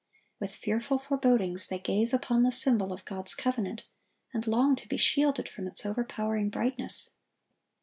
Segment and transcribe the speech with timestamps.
[0.39, 3.83] With fearful forebodings they gaze upon the symbol of God's covenant,
[4.33, 7.11] and long to be shielded from its overpowering brightness.